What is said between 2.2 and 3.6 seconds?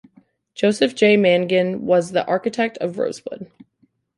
architect of Rosewood.